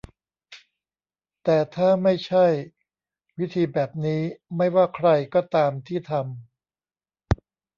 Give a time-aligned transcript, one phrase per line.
[1.43, 2.45] แต่ถ้าไม่ใช่
[3.39, 4.21] วิธีแบบนี้
[4.57, 7.41] ไม่ว่าใครก็ตามที่ทำ